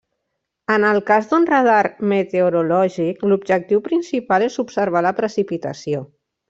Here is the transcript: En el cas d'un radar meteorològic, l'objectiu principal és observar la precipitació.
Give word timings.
En 0.75 0.85
el 0.91 0.97
cas 1.09 1.29
d'un 1.33 1.45
radar 1.49 1.83
meteorològic, 2.13 3.23
l'objectiu 3.33 3.87
principal 3.91 4.51
és 4.51 4.61
observar 4.67 5.09
la 5.11 5.17
precipitació. 5.25 6.07